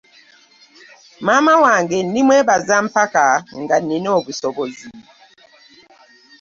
Maama 1.25 1.53
wange 1.63 1.97
ndi 2.07 2.19
mwebaza 2.27 2.75
mpaka 2.87 3.25
nga 3.61 3.75
Nina 3.87 4.09
obusobozi. 4.19 4.87